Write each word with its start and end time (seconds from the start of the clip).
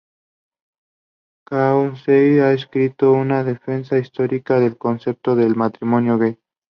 Chauncey 1.47 2.39
ha 2.39 2.53
escrito 2.53 3.11
una 3.13 3.43
defensa 3.43 3.99
histórica 3.99 4.59
del 4.59 4.75
concepto 4.75 5.35
del 5.35 5.55
matrimonio 5.55 6.17
gay. 6.17 6.39